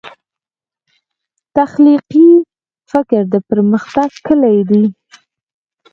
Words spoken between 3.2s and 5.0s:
د پرمختګ کلي دی.